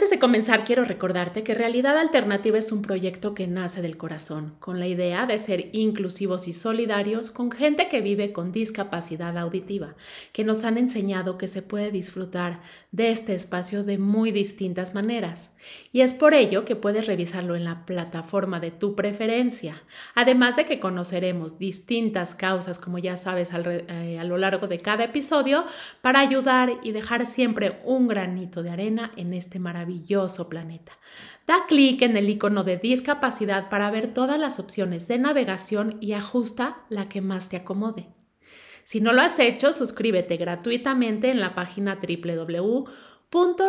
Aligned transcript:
Antes 0.00 0.08
de 0.12 0.18
comenzar, 0.18 0.64
quiero 0.64 0.84
recordarte 0.84 1.42
que 1.42 1.52
Realidad 1.52 1.98
Alternativa 1.98 2.56
es 2.56 2.72
un 2.72 2.80
proyecto 2.80 3.34
que 3.34 3.46
nace 3.46 3.82
del 3.82 3.98
corazón, 3.98 4.54
con 4.58 4.80
la 4.80 4.86
idea 4.86 5.26
de 5.26 5.38
ser 5.38 5.68
inclusivos 5.72 6.48
y 6.48 6.54
solidarios 6.54 7.30
con 7.30 7.50
gente 7.50 7.86
que 7.88 8.00
vive 8.00 8.32
con 8.32 8.50
discapacidad 8.50 9.36
auditiva, 9.36 9.96
que 10.32 10.42
nos 10.42 10.64
han 10.64 10.78
enseñado 10.78 11.36
que 11.36 11.48
se 11.48 11.60
puede 11.60 11.90
disfrutar 11.90 12.62
de 12.92 13.10
este 13.10 13.34
espacio 13.34 13.84
de 13.84 13.98
muy 13.98 14.32
distintas 14.32 14.94
maneras. 14.94 15.50
Y 15.92 16.00
es 16.00 16.14
por 16.14 16.32
ello 16.32 16.64
que 16.64 16.76
puedes 16.76 17.06
revisarlo 17.06 17.54
en 17.54 17.64
la 17.64 17.84
plataforma 17.84 18.58
de 18.58 18.70
tu 18.70 18.96
preferencia, 18.96 19.82
además 20.14 20.56
de 20.56 20.64
que 20.64 20.80
conoceremos 20.80 21.58
distintas 21.58 22.34
causas, 22.34 22.78
como 22.78 22.96
ya 22.96 23.18
sabes, 23.18 23.50
eh, 23.52 24.18
a 24.18 24.24
lo 24.24 24.38
largo 24.38 24.66
de 24.66 24.78
cada 24.78 25.04
episodio, 25.04 25.66
para 26.00 26.20
ayudar 26.20 26.78
y 26.82 26.92
dejar 26.92 27.26
siempre 27.26 27.82
un 27.84 28.08
granito 28.08 28.62
de 28.62 28.70
arena 28.70 29.12
en 29.18 29.34
este 29.34 29.58
maravilloso 29.58 29.89
planeta. 30.48 30.92
Da 31.46 31.66
clic 31.66 32.02
en 32.02 32.16
el 32.16 32.30
icono 32.30 32.64
de 32.64 32.76
discapacidad 32.76 33.68
para 33.68 33.90
ver 33.90 34.14
todas 34.14 34.38
las 34.38 34.58
opciones 34.58 35.08
de 35.08 35.18
navegación 35.18 35.96
y 36.00 36.12
ajusta 36.12 36.84
la 36.88 37.08
que 37.08 37.20
más 37.20 37.48
te 37.48 37.56
acomode. 37.56 38.08
Si 38.84 39.00
no 39.00 39.12
lo 39.12 39.22
has 39.22 39.38
hecho, 39.38 39.72
suscríbete 39.72 40.36
gratuitamente 40.36 41.30
en 41.30 41.40
la 41.40 41.54
página 41.54 41.98
www 42.00 42.84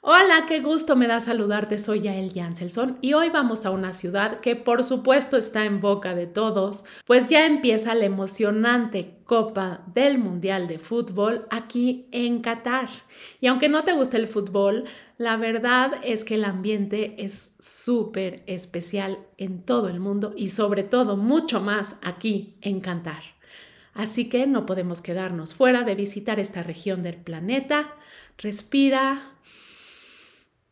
Hola, 0.00 0.46
qué 0.46 0.60
gusto 0.60 0.94
me 0.94 1.08
da 1.08 1.20
saludarte, 1.20 1.76
soy 1.76 2.02
Yael 2.02 2.32
Janselson 2.32 2.98
y 3.00 3.14
hoy 3.14 3.30
vamos 3.30 3.66
a 3.66 3.72
una 3.72 3.92
ciudad 3.92 4.38
que 4.38 4.54
por 4.54 4.84
supuesto 4.84 5.36
está 5.36 5.64
en 5.64 5.80
boca 5.80 6.14
de 6.14 6.28
todos, 6.28 6.84
pues 7.04 7.28
ya 7.28 7.44
empieza 7.46 7.96
la 7.96 8.04
emocionante 8.04 9.16
Copa 9.24 9.82
del 9.92 10.18
Mundial 10.18 10.68
de 10.68 10.78
Fútbol 10.78 11.46
aquí 11.50 12.06
en 12.12 12.42
Qatar. 12.42 12.88
Y 13.40 13.48
aunque 13.48 13.68
no 13.68 13.82
te 13.82 13.92
guste 13.92 14.18
el 14.18 14.28
fútbol, 14.28 14.84
la 15.16 15.36
verdad 15.36 15.94
es 16.04 16.24
que 16.24 16.36
el 16.36 16.44
ambiente 16.44 17.16
es 17.18 17.56
súper 17.58 18.44
especial 18.46 19.18
en 19.36 19.64
todo 19.64 19.88
el 19.88 19.98
mundo 19.98 20.32
y 20.36 20.50
sobre 20.50 20.84
todo 20.84 21.16
mucho 21.16 21.60
más 21.60 21.96
aquí 22.02 22.54
en 22.60 22.80
Qatar. 22.80 23.24
Así 23.94 24.28
que 24.28 24.46
no 24.46 24.64
podemos 24.64 25.00
quedarnos 25.00 25.54
fuera 25.54 25.82
de 25.82 25.96
visitar 25.96 26.38
esta 26.38 26.62
región 26.62 27.02
del 27.02 27.16
planeta. 27.16 27.96
Respira, 28.38 29.34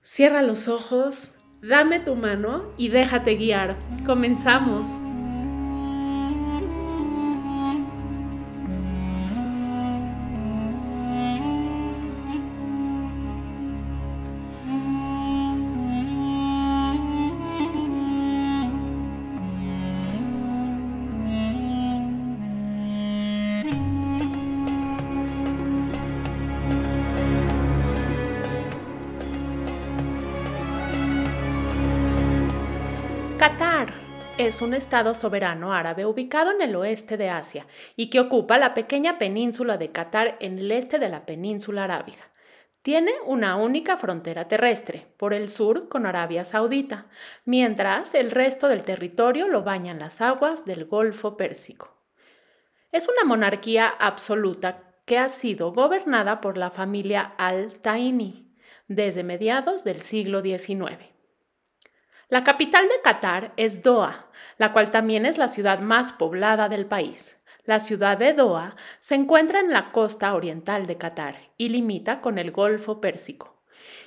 Cierra 0.09 0.41
los 0.41 0.69
ojos, 0.69 1.33
dame 1.62 1.99
tu 1.99 2.15
mano 2.15 2.72
y 2.77 2.91
déjate 2.91 3.34
guiar. 3.34 3.75
Comenzamos. 4.06 5.03
Es 34.38 34.60
un 34.60 34.74
estado 34.74 35.14
soberano 35.14 35.72
árabe 35.72 36.04
ubicado 36.04 36.52
en 36.52 36.60
el 36.60 36.76
oeste 36.76 37.16
de 37.16 37.30
Asia 37.30 37.66
y 37.97 38.10
que 38.10 38.20
ocupa 38.20 38.58
la 38.58 38.74
pequeña 38.74 39.19
península 39.19 39.78
de 39.78 39.92
Qatar 39.92 40.36
en 40.41 40.58
el 40.58 40.70
este 40.72 40.98
de 40.98 41.08
la 41.08 41.24
península 41.24 41.84
arábiga. 41.84 42.30
Tiene 42.82 43.12
una 43.24 43.56
única 43.56 43.97
frontera 43.97 44.47
terrestre, 44.47 45.06
por 45.16 45.32
el 45.32 45.48
sur 45.48 45.88
con 45.88 46.04
Arabia 46.04 46.44
Saudita, 46.44 47.06
mientras 47.47 48.14
el 48.14 48.30
resto 48.30 48.69
del 48.69 48.82
territorio 48.82 49.48
lo 49.48 49.62
bañan 49.62 49.98
las 49.98 50.20
aguas 50.20 50.66
del 50.66 50.84
Golfo 50.84 51.36
Pérsico. 51.36 51.97
Es 52.92 53.08
una 53.08 53.24
monarquía 53.24 53.88
absoluta 53.88 54.82
que 55.06 55.18
ha 55.18 55.28
sido 55.30 55.72
gobernada 55.72 56.42
por 56.42 56.58
la 56.58 56.70
familia 56.70 57.22
Al-Taini 57.38 58.54
desde 58.86 59.24
mediados 59.24 59.82
del 59.82 60.03
siglo 60.03 60.42
XIX. 60.42 61.16
La 62.28 62.42
capital 62.42 62.88
de 62.88 63.00
Qatar 63.04 63.53
es 63.56 63.84
Doha, 63.84 64.26
la 64.59 64.72
cual 64.72 64.91
también 64.91 65.26
es 65.26 65.38
la 65.38 65.47
ciudad 65.47 65.78
más 65.78 66.12
poblada 66.12 66.69
del 66.69 66.84
país. 66.84 67.37
La 67.64 67.78
ciudad 67.78 68.19
de 68.19 68.32
Doha 68.32 68.75
se 68.98 69.14
encuentra 69.14 69.60
en 69.60 69.72
la 69.72 69.92
costa 69.92 70.34
oriental 70.34 70.88
de 70.88 70.97
Qatar 70.97 71.36
y 71.56 71.69
limita 71.69 72.20
con 72.20 72.38
el 72.38 72.50
Golfo 72.50 73.00
Pérsico. 73.00 73.62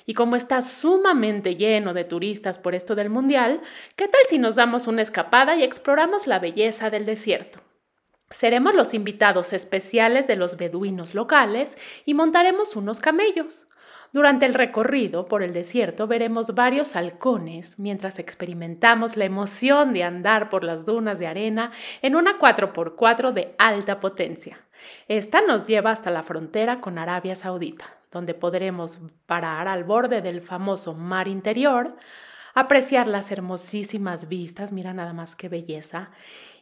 Y 0.05 0.15
como 0.15 0.35
está 0.35 0.61
sumamente 0.61 1.55
lleno 1.55 1.93
de 1.93 2.03
turistas 2.03 2.59
por 2.59 2.75
esto 2.75 2.93
del 2.93 3.09
Mundial, 3.09 3.61
¿qué 3.95 4.09
tal 4.09 4.21
si 4.27 4.37
nos 4.37 4.55
damos 4.55 4.87
una 4.87 5.01
escapada 5.01 5.55
y 5.55 5.63
exploramos 5.63 6.27
la 6.27 6.39
belleza 6.39 6.89
del 6.89 7.05
desierto? 7.05 7.61
Seremos 8.29 8.75
los 8.75 8.93
invitados 8.93 9.53
especiales 9.53 10.27
de 10.27 10.35
los 10.35 10.57
beduinos 10.57 11.15
locales 11.15 11.77
y 12.03 12.15
montaremos 12.15 12.75
unos 12.75 12.99
camellos. 12.99 13.68
Durante 14.11 14.47
el 14.47 14.55
recorrido 14.55 15.27
por 15.27 15.43
el 15.43 15.53
desierto 15.53 16.07
veremos 16.07 16.55
varios 16.55 16.95
halcones 16.95 17.77
mientras 17.77 18.17
experimentamos 18.17 19.15
la 19.15 19.25
emoción 19.25 19.93
de 19.93 20.03
andar 20.03 20.49
por 20.49 20.63
las 20.63 20.83
dunas 20.83 21.19
de 21.19 21.27
arena 21.27 21.71
en 22.01 22.15
una 22.15 22.39
4x4 22.39 23.31
de 23.33 23.53
alta 23.59 23.99
potencia. 23.99 24.61
Esta 25.07 25.41
nos 25.41 25.67
lleva 25.67 25.91
hasta 25.91 26.09
la 26.09 26.23
frontera 26.23 26.81
con 26.81 26.97
Arabia 26.97 27.35
Saudita, 27.35 27.85
donde 28.11 28.33
podremos 28.33 28.99
parar 29.27 29.67
al 29.67 29.83
borde 29.83 30.21
del 30.21 30.41
famoso 30.41 30.95
mar 30.95 31.27
interior, 31.27 31.95
apreciar 32.55 33.05
las 33.05 33.31
hermosísimas 33.31 34.27
vistas, 34.27 34.71
mira 34.71 34.91
nada 34.91 35.13
más 35.13 35.35
qué 35.35 35.49
belleza, 35.49 36.09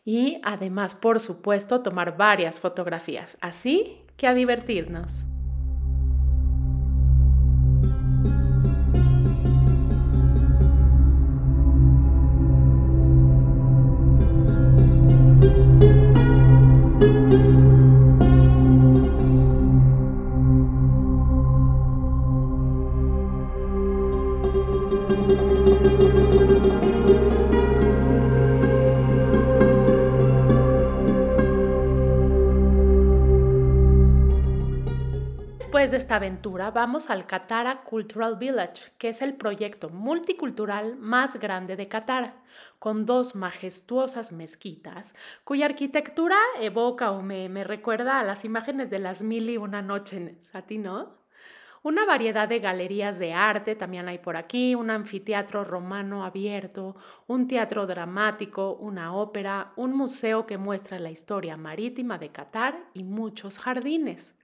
y 0.04 0.40
además, 0.44 0.96
por 0.96 1.20
supuesto, 1.22 1.82
tomar 1.82 2.18
varias 2.18 2.60
fotografías. 2.60 3.38
Así 3.40 4.02
que 4.18 4.28
a 4.28 4.34
divertirnos. 4.34 5.26
Aventura 36.18 36.72
vamos 36.72 37.10
al 37.10 37.26
Katara 37.26 37.84
Cultural 37.84 38.36
Village, 38.36 38.92
que 38.98 39.10
es 39.10 39.22
el 39.22 39.36
proyecto 39.36 39.90
multicultural 39.90 40.98
más 40.98 41.40
grande 41.40 41.76
de 41.76 41.88
Katara, 41.88 42.36
con 42.80 43.06
dos 43.06 43.36
majestuosas 43.36 44.32
mezquitas, 44.32 45.16
cuya 45.44 45.66
arquitectura 45.66 46.38
evoca 46.60 47.12
o 47.12 47.22
me, 47.22 47.50
me 47.50 47.64
recuerda 47.64 48.20
a 48.20 48.24
las 48.24 48.46
imágenes 48.46 48.90
de 48.90 49.00
las 49.00 49.22
mil 49.22 49.50
y 49.50 49.58
una 49.58 49.82
noches. 49.82 50.54
¿A 50.54 50.64
ti 50.64 50.78
no? 50.78 51.18
Una 51.84 52.06
variedad 52.06 52.50
de 52.50 52.60
galerías 52.60 53.18
de 53.20 53.34
arte 53.34 53.76
también 53.76 54.10
hay 54.10 54.18
por 54.18 54.36
aquí, 54.36 54.76
un 54.76 54.90
anfiteatro 54.90 55.64
romano 55.64 56.26
abierto, 56.26 56.98
un 57.28 57.48
teatro 57.48 57.88
dramático, 57.88 58.74
una 58.74 59.14
ópera, 59.16 59.72
un 59.76 59.94
museo 59.96 60.46
que 60.46 60.58
muestra 60.58 61.00
la 61.00 61.12
historia 61.12 61.56
marítima 61.56 62.18
de 62.18 62.30
Qatar 62.30 62.78
y 62.94 63.04
muchos 63.04 63.60
jardines. 63.60 64.37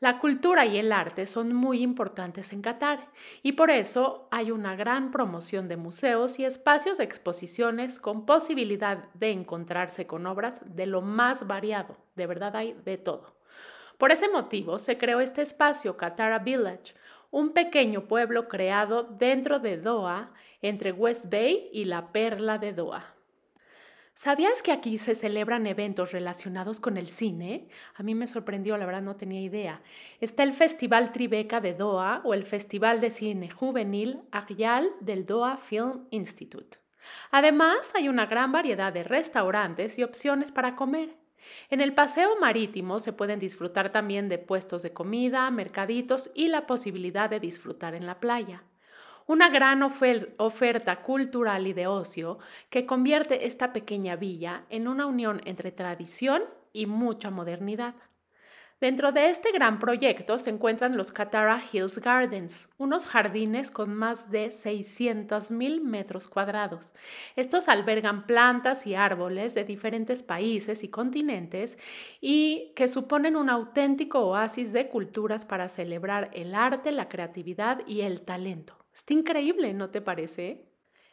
La 0.00 0.18
cultura 0.18 0.64
y 0.64 0.78
el 0.78 0.92
arte 0.92 1.26
son 1.26 1.52
muy 1.52 1.82
importantes 1.82 2.54
en 2.54 2.62
Qatar 2.62 3.10
y 3.42 3.52
por 3.52 3.70
eso 3.70 4.28
hay 4.30 4.50
una 4.50 4.74
gran 4.74 5.10
promoción 5.10 5.68
de 5.68 5.76
museos 5.76 6.38
y 6.38 6.46
espacios 6.46 6.96
de 6.96 7.04
exposiciones 7.04 8.00
con 8.00 8.24
posibilidad 8.24 9.12
de 9.12 9.30
encontrarse 9.30 10.06
con 10.06 10.26
obras 10.26 10.58
de 10.64 10.86
lo 10.86 11.02
más 11.02 11.46
variado. 11.46 11.98
De 12.16 12.26
verdad 12.26 12.56
hay 12.56 12.72
de 12.82 12.96
todo. 12.96 13.36
Por 13.98 14.10
ese 14.10 14.30
motivo 14.30 14.78
se 14.78 14.96
creó 14.96 15.20
este 15.20 15.42
espacio, 15.42 15.98
Katara 15.98 16.38
Village, 16.38 16.94
un 17.30 17.52
pequeño 17.52 18.08
pueblo 18.08 18.48
creado 18.48 19.02
dentro 19.02 19.58
de 19.58 19.76
Doha, 19.76 20.32
entre 20.62 20.92
West 20.92 21.26
Bay 21.30 21.68
y 21.74 21.84
la 21.84 22.10
Perla 22.10 22.56
de 22.56 22.72
Doha. 22.72 23.19
¿Sabías 24.22 24.60
que 24.60 24.70
aquí 24.70 24.98
se 24.98 25.14
celebran 25.14 25.66
eventos 25.66 26.12
relacionados 26.12 26.78
con 26.78 26.98
el 26.98 27.08
cine? 27.08 27.68
A 27.94 28.02
mí 28.02 28.14
me 28.14 28.26
sorprendió, 28.26 28.76
la 28.76 28.84
verdad 28.84 29.00
no 29.00 29.16
tenía 29.16 29.40
idea. 29.40 29.80
Está 30.20 30.42
el 30.42 30.52
Festival 30.52 31.10
Tribeca 31.12 31.62
de 31.62 31.72
Doha 31.72 32.20
o 32.22 32.34
el 32.34 32.44
Festival 32.44 33.00
de 33.00 33.08
Cine 33.08 33.50
Juvenil 33.50 34.20
Agyal 34.30 34.90
del 35.00 35.24
Doha 35.24 35.56
Film 35.56 36.04
Institute. 36.10 36.76
Además, 37.30 37.92
hay 37.94 38.10
una 38.10 38.26
gran 38.26 38.52
variedad 38.52 38.92
de 38.92 39.04
restaurantes 39.04 39.98
y 39.98 40.02
opciones 40.02 40.52
para 40.52 40.76
comer. 40.76 41.16
En 41.70 41.80
el 41.80 41.94
paseo 41.94 42.38
marítimo 42.38 43.00
se 43.00 43.14
pueden 43.14 43.40
disfrutar 43.40 43.90
también 43.90 44.28
de 44.28 44.36
puestos 44.36 44.82
de 44.82 44.92
comida, 44.92 45.50
mercaditos 45.50 46.30
y 46.34 46.48
la 46.48 46.66
posibilidad 46.66 47.30
de 47.30 47.40
disfrutar 47.40 47.94
en 47.94 48.04
la 48.04 48.20
playa. 48.20 48.64
Una 49.30 49.48
gran 49.48 49.84
oferta 49.84 51.02
cultural 51.02 51.68
y 51.68 51.72
de 51.72 51.86
ocio 51.86 52.40
que 52.68 52.84
convierte 52.84 53.46
esta 53.46 53.72
pequeña 53.72 54.16
villa 54.16 54.64
en 54.70 54.88
una 54.88 55.06
unión 55.06 55.40
entre 55.44 55.70
tradición 55.70 56.42
y 56.72 56.86
mucha 56.86 57.30
modernidad. 57.30 57.94
Dentro 58.80 59.12
de 59.12 59.30
este 59.30 59.52
gran 59.52 59.78
proyecto 59.78 60.40
se 60.40 60.50
encuentran 60.50 60.96
los 60.96 61.12
Katara 61.12 61.62
Hills 61.62 62.00
Gardens, 62.00 62.68
unos 62.76 63.06
jardines 63.06 63.70
con 63.70 63.94
más 63.94 64.32
de 64.32 64.48
600.000 64.48 65.80
metros 65.80 66.26
cuadrados. 66.26 66.92
Estos 67.36 67.68
albergan 67.68 68.26
plantas 68.26 68.84
y 68.84 68.96
árboles 68.96 69.54
de 69.54 69.62
diferentes 69.62 70.24
países 70.24 70.82
y 70.82 70.88
continentes 70.88 71.78
y 72.20 72.72
que 72.74 72.88
suponen 72.88 73.36
un 73.36 73.48
auténtico 73.48 74.26
oasis 74.26 74.72
de 74.72 74.88
culturas 74.88 75.44
para 75.44 75.68
celebrar 75.68 76.32
el 76.32 76.52
arte, 76.52 76.90
la 76.90 77.08
creatividad 77.08 77.86
y 77.86 78.00
el 78.00 78.22
talento. 78.22 78.79
Está 78.92 79.14
increíble, 79.14 79.72
¿no 79.74 79.90
te 79.90 80.00
parece? 80.00 80.66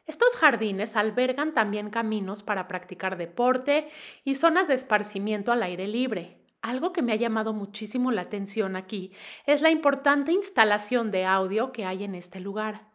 Estos 0.06 0.38
jardines 0.38 0.96
albergan 0.96 1.54
también 1.54 1.90
caminos 1.90 2.42
para 2.42 2.68
practicar 2.68 3.18
deporte 3.18 3.90
y 4.24 4.36
zonas 4.36 4.68
de 4.68 4.74
esparcimiento 4.74 5.52
al 5.52 5.64
aire 5.64 5.88
libre. 5.88 6.38
Algo 6.62 6.92
que 6.92 7.02
me 7.02 7.12
ha 7.12 7.18
llamado 7.18 7.54
muchísimo 7.54 8.12
la 8.12 8.22
atención 8.24 8.76
aquí 8.76 9.12
es 9.46 9.62
la 9.62 9.70
importante 9.70 10.32
instalación 10.32 11.12
de 11.12 11.26
audio 11.26 11.72
que 11.72 11.86
hay 11.86 12.04
en 12.04 12.16
este 12.16 12.40
lugar. 12.40 12.88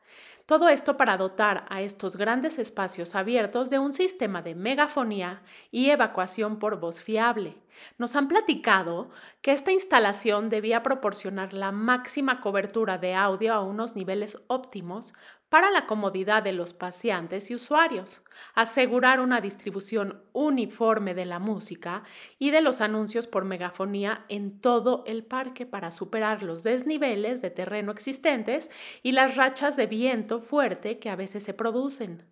Todo 0.46 0.68
esto 0.68 0.96
para 0.96 1.16
dotar 1.16 1.66
a 1.68 1.82
estos 1.82 2.16
grandes 2.16 2.58
espacios 2.58 3.14
abiertos 3.14 3.70
de 3.70 3.78
un 3.78 3.92
sistema 3.92 4.42
de 4.42 4.54
megafonía 4.54 5.42
y 5.70 5.90
evacuación 5.90 6.58
por 6.58 6.80
voz 6.80 7.00
fiable. 7.00 7.56
Nos 7.98 8.16
han 8.16 8.28
platicado 8.28 9.10
que 9.40 9.52
esta 9.52 9.72
instalación 9.72 10.50
debía 10.50 10.82
proporcionar 10.82 11.52
la 11.52 11.72
máxima 11.72 12.40
cobertura 12.40 12.98
de 12.98 13.14
audio 13.14 13.54
a 13.54 13.62
unos 13.62 13.96
niveles 13.96 14.38
óptimos 14.46 15.14
para 15.52 15.70
la 15.70 15.86
comodidad 15.86 16.42
de 16.42 16.52
los 16.52 16.72
pacientes 16.72 17.50
y 17.50 17.54
usuarios, 17.54 18.22
asegurar 18.54 19.20
una 19.20 19.42
distribución 19.42 20.22
uniforme 20.32 21.12
de 21.12 21.26
la 21.26 21.38
música 21.38 22.04
y 22.38 22.50
de 22.50 22.62
los 22.62 22.80
anuncios 22.80 23.26
por 23.26 23.44
megafonía 23.44 24.24
en 24.30 24.62
todo 24.62 25.04
el 25.06 25.24
parque 25.24 25.66
para 25.66 25.90
superar 25.90 26.42
los 26.42 26.62
desniveles 26.62 27.42
de 27.42 27.50
terreno 27.50 27.92
existentes 27.92 28.70
y 29.02 29.12
las 29.12 29.36
rachas 29.36 29.76
de 29.76 29.86
viento 29.86 30.40
fuerte 30.40 30.98
que 30.98 31.10
a 31.10 31.16
veces 31.16 31.44
se 31.44 31.52
producen. 31.52 32.24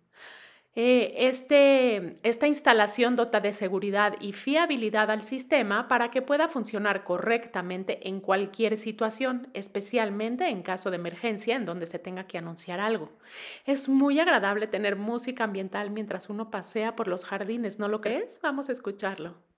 Eh, 0.73 1.27
este, 1.27 2.15
esta 2.23 2.47
instalación 2.47 3.17
dota 3.17 3.41
de 3.41 3.51
seguridad 3.51 4.15
y 4.21 4.31
fiabilidad 4.31 5.11
al 5.11 5.23
sistema 5.23 5.89
para 5.89 6.11
que 6.11 6.21
pueda 6.21 6.47
funcionar 6.47 7.03
correctamente 7.03 8.07
en 8.07 8.21
cualquier 8.21 8.77
situación, 8.77 9.49
especialmente 9.53 10.47
en 10.47 10.63
caso 10.63 10.89
de 10.89 10.95
emergencia 10.95 11.57
en 11.57 11.65
donde 11.65 11.87
se 11.87 11.99
tenga 11.99 12.25
que 12.25 12.37
anunciar 12.37 12.79
algo. 12.79 13.11
Es 13.65 13.89
muy 13.89 14.19
agradable 14.21 14.65
tener 14.65 14.95
música 14.95 15.43
ambiental 15.43 15.91
mientras 15.91 16.29
uno 16.29 16.49
pasea 16.49 16.95
por 16.95 17.09
los 17.09 17.25
jardines, 17.25 17.77
¿no 17.77 17.89
lo 17.89 17.99
crees? 17.99 18.39
Vamos 18.41 18.69
a 18.69 18.71
escucharlo. 18.71 19.50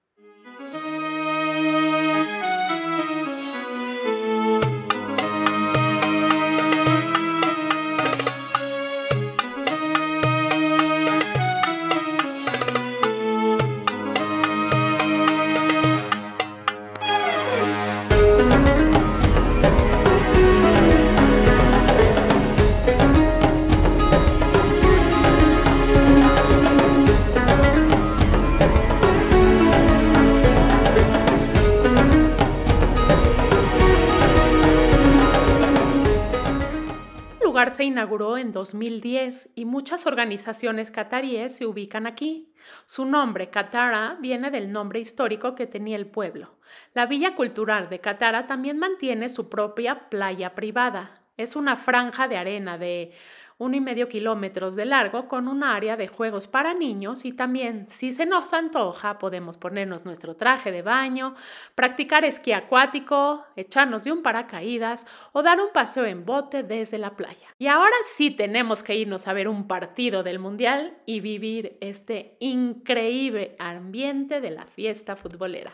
Inauguró 37.93 38.37
en 38.37 38.51
2010 38.51 39.51
y 39.55 39.65
muchas 39.65 40.05
organizaciones 40.05 40.91
cataríes 40.91 41.55
se 41.55 41.65
ubican 41.65 42.05
aquí. 42.05 42.51
Su 42.85 43.05
nombre, 43.05 43.49
Catara, 43.49 44.17
viene 44.19 44.51
del 44.51 44.71
nombre 44.71 44.99
histórico 44.99 45.55
que 45.55 45.67
tenía 45.67 45.95
el 45.95 46.07
pueblo. 46.07 46.55
La 46.93 47.05
Villa 47.05 47.35
Cultural 47.35 47.89
de 47.89 47.99
Catara 47.99 48.47
también 48.47 48.79
mantiene 48.79 49.29
su 49.29 49.49
propia 49.49 50.09
playa 50.09 50.55
privada. 50.55 51.13
Es 51.37 51.55
una 51.55 51.77
franja 51.77 52.27
de 52.27 52.37
arena 52.37 52.77
de 52.77 53.13
uno 53.57 53.75
y 53.75 53.81
medio 53.81 54.07
kilómetros 54.07 54.75
de 54.75 54.85
largo 54.85 55.27
con 55.27 55.47
un 55.47 55.63
área 55.63 55.97
de 55.97 56.07
juegos 56.07 56.47
para 56.47 56.73
niños 56.73 57.25
y 57.25 57.33
también, 57.33 57.87
si 57.89 58.11
se 58.11 58.25
nos 58.25 58.53
antoja, 58.53 59.19
podemos 59.19 59.57
ponernos 59.57 60.05
nuestro 60.05 60.35
traje 60.35 60.71
de 60.71 60.81
baño, 60.81 61.35
practicar 61.75 62.25
esquí 62.25 62.51
acuático, 62.51 63.43
echarnos 63.55 64.03
de 64.03 64.11
un 64.11 64.21
paracaídas 64.21 65.05
o 65.31 65.43
dar 65.43 65.59
un 65.59 65.71
paseo 65.73 66.05
en 66.05 66.25
bote 66.25 66.63
desde 66.63 66.97
la 66.97 67.15
playa. 67.15 67.47
Y 67.57 67.67
ahora 67.67 67.95
sí 68.03 68.31
tenemos 68.31 68.83
que 68.83 68.95
irnos 68.95 69.27
a 69.27 69.33
ver 69.33 69.47
un 69.47 69.67
partido 69.67 70.23
del 70.23 70.39
Mundial 70.39 70.97
y 71.05 71.19
vivir 71.19 71.77
este 71.81 72.35
increíble 72.39 73.55
ambiente 73.59 74.41
de 74.41 74.51
la 74.51 74.65
fiesta 74.65 75.15
futbolera. 75.15 75.73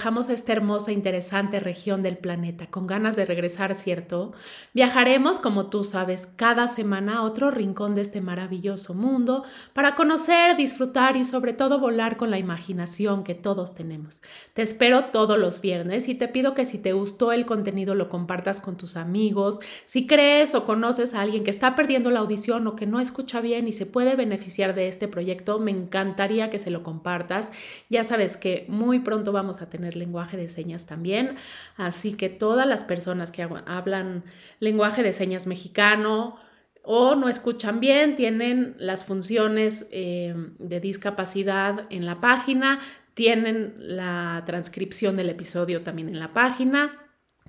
Como 0.00 0.20
dejamos 0.20 0.30
esta 0.30 0.52
hermosa 0.52 0.90
e 0.90 0.94
interesante 0.94 1.60
región 1.60 2.02
del 2.02 2.16
planeta, 2.16 2.68
con 2.68 2.86
ganas 2.86 3.16
de 3.16 3.26
regresar, 3.26 3.74
¿cierto? 3.74 4.32
Viajaremos, 4.72 5.40
como 5.40 5.66
tú 5.66 5.84
sabes, 5.84 6.26
cada 6.26 6.68
semana 6.68 7.18
a 7.18 7.22
otro 7.22 7.50
rincón 7.50 7.94
de 7.94 8.00
este 8.00 8.22
maravilloso 8.22 8.94
mundo 8.94 9.44
para 9.74 9.96
conocer, 9.96 10.56
disfrutar 10.56 11.18
y 11.18 11.26
sobre 11.26 11.52
todo 11.52 11.78
volar 11.78 12.16
con 12.16 12.30
la 12.30 12.38
imaginación 12.38 13.24
que 13.24 13.34
todos 13.34 13.74
tenemos. 13.74 14.22
Te 14.54 14.62
espero 14.62 15.10
todos 15.12 15.38
los 15.38 15.60
viernes 15.60 16.08
y 16.08 16.14
te 16.14 16.28
pido 16.28 16.54
que 16.54 16.64
si 16.64 16.78
te 16.78 16.94
gustó 16.94 17.32
el 17.32 17.44
contenido 17.44 17.94
lo 17.94 18.08
compartas 18.08 18.62
con 18.62 18.78
tus 18.78 18.96
amigos. 18.96 19.60
Si 19.84 20.06
crees 20.06 20.54
o 20.54 20.64
conoces 20.64 21.12
a 21.12 21.20
alguien 21.20 21.44
que 21.44 21.50
está 21.50 21.74
perdiendo 21.74 22.10
la 22.10 22.20
audición 22.20 22.66
o 22.66 22.74
que 22.74 22.86
no 22.86 23.00
escucha 23.00 23.42
bien 23.42 23.68
y 23.68 23.74
se 23.74 23.84
puede 23.84 24.16
beneficiar 24.16 24.74
de 24.74 24.88
este 24.88 25.08
proyecto, 25.08 25.58
me 25.58 25.72
encantaría 25.72 26.48
que 26.48 26.58
se 26.58 26.70
lo 26.70 26.82
compartas. 26.82 27.52
Ya 27.90 28.02
sabes 28.02 28.38
que 28.38 28.64
muy 28.68 29.00
pronto 29.00 29.30
vamos 29.32 29.60
a 29.60 29.68
tener 29.68 29.89
lenguaje 29.96 30.36
de 30.36 30.48
señas 30.48 30.86
también, 30.86 31.36
así 31.76 32.12
que 32.12 32.28
todas 32.28 32.66
las 32.66 32.84
personas 32.84 33.30
que 33.30 33.42
hablan 33.42 34.24
lenguaje 34.58 35.02
de 35.02 35.12
señas 35.12 35.46
mexicano, 35.46 36.36
o 36.82 37.14
no 37.14 37.28
escuchan 37.28 37.80
bien, 37.80 38.16
tienen 38.16 38.74
las 38.78 39.04
funciones 39.04 39.86
eh, 39.90 40.34
de 40.58 40.80
discapacidad 40.80 41.86
en 41.90 42.06
la 42.06 42.20
página, 42.20 42.80
tienen 43.14 43.74
la 43.78 44.42
transcripción 44.46 45.16
del 45.16 45.28
episodio 45.28 45.82
también 45.82 46.08
en 46.08 46.18
la 46.18 46.32
página 46.32 46.92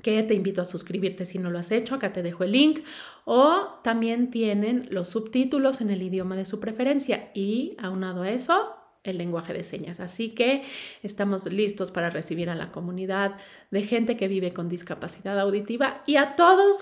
que 0.01 0.23
te 0.23 0.33
invito 0.33 0.61
a 0.61 0.65
suscribirte 0.65 1.25
si 1.25 1.37
no 1.37 1.51
lo 1.51 1.59
has 1.59 1.71
hecho, 1.71 1.95
acá 1.95 2.11
te 2.11 2.23
dejo 2.23 2.43
el 2.43 2.53
link, 2.53 2.79
o 3.25 3.79
también 3.83 4.31
tienen 4.31 4.87
los 4.89 5.09
subtítulos 5.09 5.81
en 5.81 5.89
el 5.89 6.01
idioma 6.01 6.35
de 6.35 6.45
su 6.45 6.59
preferencia. 6.59 7.31
Y 7.33 7.75
aunado 7.79 8.23
a 8.23 8.31
eso, 8.31 8.75
el 9.03 9.17
lenguaje 9.17 9.53
de 9.53 9.63
señas. 9.63 9.99
Así 9.99 10.29
que 10.29 10.63
estamos 11.01 11.45
listos 11.51 11.91
para 11.91 12.09
recibir 12.09 12.49
a 12.49 12.55
la 12.55 12.71
comunidad 12.71 13.35
de 13.71 13.83
gente 13.83 14.17
que 14.17 14.27
vive 14.27 14.53
con 14.53 14.69
discapacidad 14.69 15.39
auditiva 15.39 16.03
y 16.05 16.17
a 16.17 16.35
todos 16.35 16.79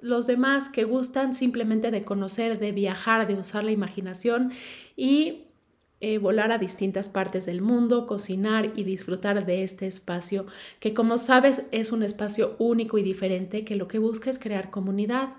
los 0.00 0.26
demás 0.26 0.68
que 0.68 0.84
gustan 0.84 1.34
simplemente 1.34 1.90
de 1.90 2.04
conocer, 2.04 2.58
de 2.58 2.72
viajar, 2.72 3.26
de 3.26 3.34
usar 3.34 3.64
la 3.64 3.70
imaginación 3.70 4.52
y 4.96 5.44
eh, 6.00 6.18
volar 6.18 6.52
a 6.52 6.58
distintas 6.58 7.08
partes 7.08 7.46
del 7.46 7.62
mundo, 7.62 8.06
cocinar 8.06 8.72
y 8.76 8.84
disfrutar 8.84 9.46
de 9.46 9.62
este 9.62 9.86
espacio 9.86 10.46
que 10.78 10.92
como 10.92 11.16
sabes 11.16 11.62
es 11.70 11.90
un 11.90 12.02
espacio 12.02 12.54
único 12.58 12.98
y 12.98 13.02
diferente 13.02 13.64
que 13.64 13.76
lo 13.76 13.88
que 13.88 13.98
busca 13.98 14.30
es 14.30 14.38
crear 14.38 14.70
comunidad. 14.70 15.30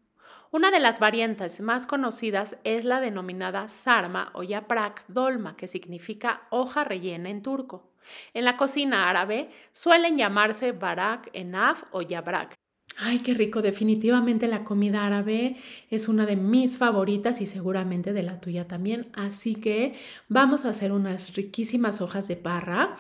Una 0.55 0.71
de 0.71 0.79
las 0.79 1.01
variantes 1.01 1.61
más 1.61 1.85
conocidas 1.85 2.57
es 2.63 2.85
la 2.85 3.01
denominada 3.01 3.67
sarma 3.67 4.31
o 4.35 4.45
yaprak 4.45 5.03
dolma, 5.09 5.57
que 5.57 5.67
significa 5.67 6.43
hoja 6.51 6.85
rellena 6.85 7.29
en 7.29 7.43
turco. 7.43 7.91
En 8.35 8.45
la 8.45 8.57
cocina 8.57 9.11
árabe 9.11 9.51
suelen 9.73 10.17
llamarse 10.17 10.71
barak 10.71 11.29
enaf 11.33 11.83
o 11.91 12.03
yabrak, 12.03 12.55
Ay, 12.97 13.21
qué 13.21 13.35
rico. 13.35 13.61
Definitivamente 13.61 14.47
la 14.47 14.63
comida 14.65 15.05
árabe 15.05 15.57
es 15.91 16.09
una 16.09 16.27
de 16.27 16.37
mis 16.37 16.79
favoritas 16.79 17.41
y 17.41 17.47
seguramente 17.47 18.13
de 18.13 18.23
la 18.23 18.41
tuya 18.41 18.69
también. 18.69 19.09
Así 19.15 19.57
que 19.57 19.95
vamos 20.29 20.65
a 20.65 20.71
hacer 20.71 20.93
unas 20.93 21.35
riquísimas 21.35 22.01
hojas 22.01 22.29
de 22.29 22.37
parra. 22.37 22.97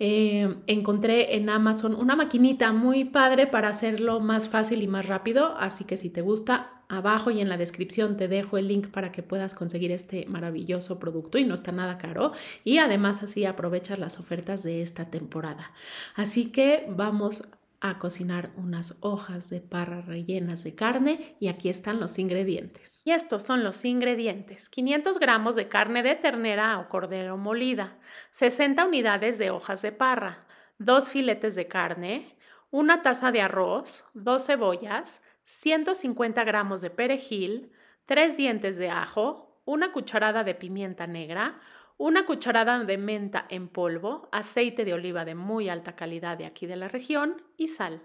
Eh, 0.00 0.56
encontré 0.66 1.36
en 1.36 1.48
Amazon 1.48 1.94
una 1.94 2.14
maquinita 2.14 2.72
muy 2.72 3.04
padre 3.04 3.46
para 3.46 3.68
hacerlo 3.68 4.20
más 4.20 4.48
fácil 4.48 4.82
y 4.82 4.86
más 4.86 5.06
rápido. 5.06 5.56
Así 5.58 5.84
que 5.84 5.96
si 5.96 6.10
te 6.10 6.20
gusta, 6.20 6.82
abajo 6.88 7.30
y 7.30 7.40
en 7.40 7.48
la 7.48 7.56
descripción 7.56 8.16
te 8.16 8.28
dejo 8.28 8.58
el 8.58 8.68
link 8.68 8.88
para 8.88 9.12
que 9.12 9.22
puedas 9.22 9.54
conseguir 9.54 9.92
este 9.92 10.26
maravilloso 10.26 10.98
producto 10.98 11.38
y 11.38 11.44
no 11.44 11.54
está 11.54 11.72
nada 11.72 11.98
caro. 11.98 12.32
Y 12.64 12.78
además 12.78 13.22
así 13.22 13.44
aprovechas 13.44 13.98
las 13.98 14.18
ofertas 14.20 14.62
de 14.62 14.82
esta 14.82 15.06
temporada. 15.10 15.72
Así 16.14 16.46
que 16.46 16.86
vamos 16.90 17.44
a 17.80 17.98
cocinar 17.98 18.50
unas 18.56 18.96
hojas 19.00 19.50
de 19.50 19.60
parra 19.60 20.00
rellenas 20.00 20.64
de 20.64 20.74
carne 20.74 21.36
y 21.38 21.48
aquí 21.48 21.68
están 21.68 22.00
los 22.00 22.18
ingredientes. 22.18 23.00
Y 23.04 23.12
estos 23.12 23.44
son 23.44 23.62
los 23.62 23.84
ingredientes. 23.84 24.68
500 24.68 25.18
gramos 25.18 25.54
de 25.54 25.68
carne 25.68 26.02
de 26.02 26.16
ternera 26.16 26.78
o 26.80 26.88
cordero 26.88 27.36
molida, 27.36 27.98
60 28.32 28.84
unidades 28.84 29.38
de 29.38 29.50
hojas 29.50 29.82
de 29.82 29.92
parra, 29.92 30.46
2 30.78 31.08
filetes 31.08 31.54
de 31.54 31.68
carne, 31.68 32.36
una 32.70 33.02
taza 33.02 33.30
de 33.30 33.42
arroz, 33.42 34.04
2 34.14 34.44
cebollas, 34.44 35.22
150 35.44 36.44
gramos 36.44 36.80
de 36.80 36.90
perejil, 36.90 37.72
3 38.06 38.36
dientes 38.36 38.76
de 38.76 38.90
ajo, 38.90 39.62
una 39.64 39.92
cucharada 39.92 40.44
de 40.44 40.54
pimienta 40.54 41.06
negra, 41.06 41.60
una 41.98 42.26
cucharada 42.26 42.78
de 42.84 42.96
menta 42.96 43.44
en 43.48 43.66
polvo, 43.66 44.28
aceite 44.30 44.84
de 44.84 44.94
oliva 44.94 45.24
de 45.24 45.34
muy 45.34 45.68
alta 45.68 45.96
calidad 45.96 46.38
de 46.38 46.46
aquí 46.46 46.66
de 46.66 46.76
la 46.76 46.86
región 46.86 47.42
y 47.56 47.66
sal. 47.66 48.00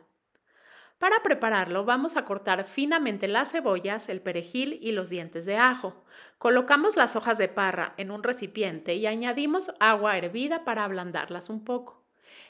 Para 0.97 1.21
prepararlo 1.21 1.85
vamos 1.85 2.17
a 2.17 2.25
cortar 2.25 2.65
finamente 2.65 3.27
las 3.27 3.51
cebollas, 3.51 4.09
el 4.09 4.21
perejil 4.21 4.79
y 4.81 4.93
los 4.93 5.09
dientes 5.09 5.45
de 5.45 5.57
ajo. 5.57 6.03
Colocamos 6.39 6.95
las 6.95 7.15
hojas 7.15 7.37
de 7.37 7.49
parra 7.49 7.93
en 7.97 8.09
un 8.09 8.23
recipiente 8.23 8.95
y 8.95 9.05
añadimos 9.05 9.71
agua 9.79 10.17
hervida 10.17 10.65
para 10.65 10.85
ablandarlas 10.85 11.51
un 11.51 11.63
poco. 11.63 12.03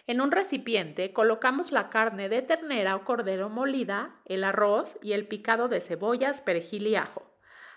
En 0.07 0.21
un 0.21 0.31
recipiente 0.31 1.11
colocamos 1.11 1.73
la 1.73 1.89
carne 1.89 2.29
de 2.29 2.41
ternera 2.41 2.95
o 2.95 3.03
cordero 3.03 3.49
molida, 3.49 4.15
el 4.23 4.45
arroz 4.45 4.97
y 5.01 5.11
el 5.11 5.27
picado 5.27 5.67
de 5.67 5.81
cebollas, 5.81 6.39
perejil 6.39 6.87
y 6.87 6.95
ajo. 6.95 7.32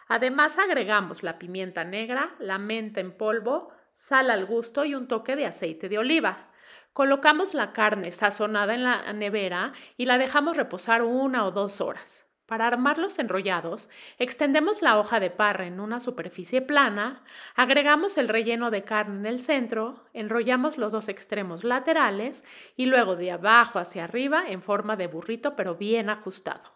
Además 0.08 0.58
agregamos 0.58 1.22
la 1.22 1.38
pimienta 1.38 1.84
negra, 1.84 2.34
la 2.38 2.58
menta 2.58 3.00
en 3.00 3.12
polvo, 3.12 3.72
sal 3.92 4.30
al 4.30 4.46
gusto 4.46 4.84
y 4.84 4.94
un 4.94 5.08
toque 5.08 5.34
de 5.34 5.46
aceite 5.46 5.88
de 5.88 5.98
oliva. 5.98 6.50
Colocamos 6.92 7.54
la 7.54 7.72
carne 7.72 8.12
sazonada 8.12 8.74
en 8.74 8.84
la 8.84 9.12
nevera 9.12 9.72
y 9.96 10.06
la 10.06 10.18
dejamos 10.18 10.56
reposar 10.56 11.02
una 11.02 11.44
o 11.46 11.50
dos 11.50 11.80
horas. 11.80 12.26
Para 12.46 12.68
armar 12.68 12.98
los 12.98 13.18
enrollados, 13.18 13.90
extendemos 14.18 14.80
la 14.80 15.00
hoja 15.00 15.18
de 15.18 15.30
parra 15.30 15.66
en 15.66 15.80
una 15.80 15.98
superficie 15.98 16.62
plana, 16.62 17.24
agregamos 17.56 18.16
el 18.18 18.28
relleno 18.28 18.70
de 18.70 18.84
carne 18.84 19.18
en 19.18 19.26
el 19.26 19.40
centro, 19.40 20.04
enrollamos 20.12 20.78
los 20.78 20.92
dos 20.92 21.08
extremos 21.08 21.64
laterales 21.64 22.44
y 22.76 22.86
luego 22.86 23.16
de 23.16 23.32
abajo 23.32 23.80
hacia 23.80 24.04
arriba 24.04 24.44
en 24.46 24.62
forma 24.62 24.94
de 24.94 25.08
burrito 25.08 25.56
pero 25.56 25.74
bien 25.74 26.08
ajustado. 26.08 26.75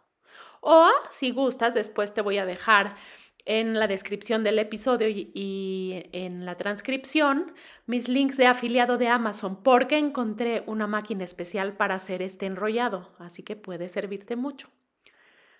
O 0.61 0.89
si 1.11 1.31
gustas, 1.31 1.75
después 1.75 2.13
te 2.15 2.21
voy 2.21 2.39
a 2.39 2.47
dejar 2.47 2.97
en 3.47 3.79
la 3.79 3.87
descripción 3.87 4.45
del 4.45 4.59
episodio 4.59 5.09
y, 5.09 6.09
en 6.13 6.45
la 6.45 6.57
transcripción 6.57 7.55
mis 7.87 8.09
links 8.09 8.37
de 8.37 8.47
afiliado 8.47 8.99
de 8.99 9.09
Amazon 9.09 9.63
porque 9.63 9.99
encontré 9.99 10.63
una 10.67 10.87
máquina 10.87 11.25
especial 11.25 11.73
para 11.73 11.95
hacer 11.97 12.23
este 12.23 12.47
enrollado, 12.47 13.11
así 13.19 13.43
que 13.43 13.57
puede 13.57 13.89
servirte 13.89 14.37
mucho. 14.37 14.69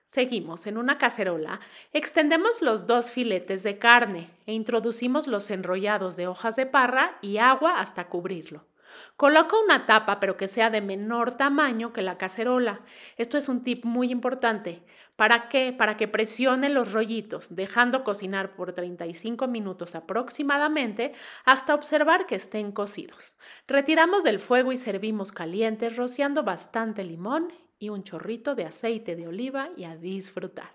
Seguimos 0.07 0.67
en 0.67 0.77
una 0.77 0.99
cacerola, 0.99 1.61
extendemos 1.93 2.63
los 2.63 2.87
dos 2.87 3.13
filetes 3.13 3.63
de 3.63 3.79
carne 3.79 4.31
e 4.47 4.53
introducimos 4.53 5.27
los 5.27 5.51
enrollados 5.51 6.17
de 6.17 6.27
hojas 6.27 6.57
de 6.57 6.67
parra 6.67 7.17
y 7.23 7.39
agua 7.39 7.81
hasta 7.81 8.09
cubrirlo. 8.09 8.70
Coloca 9.17 9.57
una 9.59 9.87
tapa 9.87 10.21
pero 10.21 10.37
que 10.37 10.49
sea 10.49 10.71
de 10.71 10.81
menor 10.81 11.37
tamaño 11.37 11.93
que 11.93 12.03
la 12.03 12.19
cacerola. 12.19 12.81
Esto 13.17 13.39
es 13.39 13.49
un 13.49 13.63
tip 13.63 13.85
muy 13.85 14.11
importante. 14.11 14.83
¿Para 15.17 15.51
qué? 15.51 15.75
Para 15.77 15.99
que 15.99 16.09
presione 16.09 16.71
los 16.71 16.93
rollitos, 16.93 17.55
dejando 17.55 18.05
cocinar 18.05 18.55
por 18.55 18.73
35 18.73 19.49
minutos 19.49 19.95
aproximadamente 19.95 21.13
hasta 21.45 21.75
observar 21.75 22.25
que 22.25 22.37
estén 22.37 22.73
cocidos. 22.73 23.35
Retiramos 23.69 24.25
del 24.25 24.41
fuego 24.41 24.73
y 24.73 24.79
servimos 24.79 25.31
calientes 25.31 25.97
rociando 25.97 26.43
bastante 26.43 27.05
limón 27.05 27.53
y 27.79 27.91
un 27.91 28.03
chorrito 28.03 28.55
de 28.55 28.65
aceite 28.65 29.17
de 29.17 29.27
oliva 29.27 29.69
y 29.77 29.85
a 29.85 29.97
disfrutar. 29.97 30.71